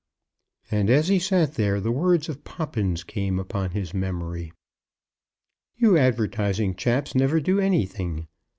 And 0.71 0.89
as 0.89 1.09
he 1.09 1.19
sat 1.19 1.53
there 1.53 1.79
the 1.79 1.91
words 1.91 2.27
of 2.27 2.43
Poppins 2.43 3.03
came 3.03 3.37
upon 3.37 3.69
his 3.69 3.93
memory. 3.93 4.51
"You 5.77 5.95
advertising 5.95 6.73
chaps 6.73 7.13
never 7.13 7.39
do 7.39 7.59
anything. 7.59 8.27